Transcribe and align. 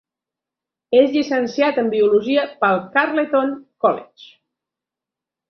És 0.99 1.11
llicenciat 1.15 1.77
en 1.81 1.91
Biologia 1.91 2.47
pel 2.65 2.81
Carleton 2.97 3.53
College. 3.87 4.33